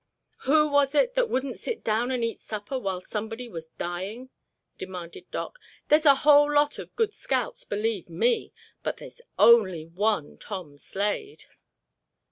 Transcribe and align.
"Who 0.49 0.67
was 0.67 0.95
it 0.95 1.13
that 1.13 1.29
wouldn't 1.29 1.59
sit 1.59 1.83
down 1.83 2.09
and 2.09 2.23
eat 2.23 2.39
supper 2.39 2.79
while 2.79 3.01
somebody 3.01 3.47
was 3.47 3.67
dying?" 3.67 4.31
demanded 4.79 5.29
Doc. 5.29 5.59
"There's 5.89 6.07
a 6.07 6.15
whole 6.25 6.51
lot 6.51 6.79
of 6.79 6.95
good 6.95 7.13
scouts, 7.13 7.63
believe 7.65 8.09
me, 8.09 8.51
but 8.81 8.97
there's 8.97 9.21
only 9.37 9.85
one 9.85 10.39
Tom 10.39 10.79
Slade!" 10.79 11.43